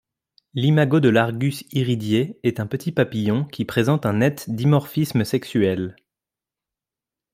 [0.55, 5.95] L'imago de l'Argus iridié est un petit papillon qui présente un net dimorphisme sexuel.